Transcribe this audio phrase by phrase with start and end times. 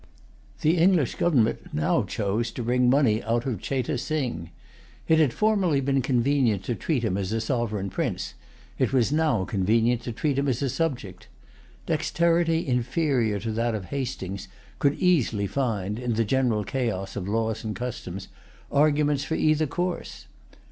[0.61, 4.49] The English government now chose to wring money out of Cheyte Sing.
[5.07, 8.33] It had formerly been convenient to treat him as a sovereign prince;
[8.79, 11.27] it was now convenient to treat him as a subject.
[11.85, 14.47] Dexterity inferior to that of Hastings
[14.79, 18.27] could easily find, in the general chaos of laws and customs,
[18.71, 20.25] arguments for either course.